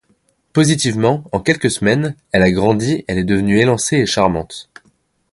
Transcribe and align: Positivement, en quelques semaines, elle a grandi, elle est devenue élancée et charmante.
Positivement, 0.51 1.25
en 1.31 1.39
quelques 1.41 1.69
semaines, 1.69 2.15
elle 2.31 2.41
a 2.41 2.49
grandi, 2.49 3.05
elle 3.07 3.19
est 3.19 3.23
devenue 3.23 3.59
élancée 3.59 3.97
et 3.97 4.07
charmante. 4.07 4.67